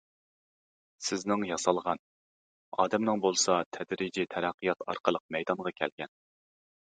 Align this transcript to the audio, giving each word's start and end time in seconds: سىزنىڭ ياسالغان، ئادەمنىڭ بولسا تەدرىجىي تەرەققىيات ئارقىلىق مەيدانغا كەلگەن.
سىزنىڭ 1.07 1.43
ياسالغان، 1.49 2.01
ئادەمنىڭ 2.83 3.21
بولسا 3.27 3.57
تەدرىجىي 3.77 4.29
تەرەققىيات 4.31 4.83
ئارقىلىق 4.87 5.25
مەيدانغا 5.37 5.75
كەلگەن. 5.81 6.13